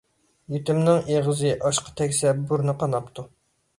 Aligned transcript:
يېتىمنىڭ 0.53 1.03
ئېغىزى 1.11 1.53
ئاشقا 1.67 1.93
تەگسە 2.01 2.33
بۇرنى 2.51 2.77
قاناپتۇ. 2.85 3.27